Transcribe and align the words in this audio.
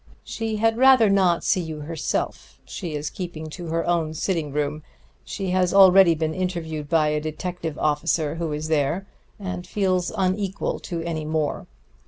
She 0.23 0.55
had 0.55 0.79
rather 0.79 1.11
not 1.11 1.43
see 1.43 1.61
you 1.61 1.81
herself; 1.81 2.59
she 2.65 2.95
is 2.95 3.11
keeping 3.11 3.51
to 3.51 3.67
her 3.67 3.85
own 3.85 4.15
sitting 4.15 4.51
room. 4.51 4.81
She 5.23 5.51
has 5.51 5.75
already 5.75 6.15
been 6.15 6.33
interviewed 6.33 6.89
by 6.89 7.09
a 7.09 7.21
detective 7.21 7.77
officer 7.77 8.33
who 8.33 8.51
is 8.51 8.67
there, 8.67 9.05
and 9.39 9.67
feels 9.67 10.11
unequal 10.17 10.79
to 10.79 11.03
any 11.03 11.23
more. 11.23 11.67